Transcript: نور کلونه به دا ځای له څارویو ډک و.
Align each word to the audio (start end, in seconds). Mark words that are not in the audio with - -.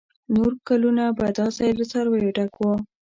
نور 0.33 0.51
کلونه 0.67 1.03
به 1.17 1.25
دا 1.37 1.45
ځای 1.57 1.71
له 1.79 1.85
څارویو 1.91 2.35
ډک 2.37 2.53
و. 2.59 2.63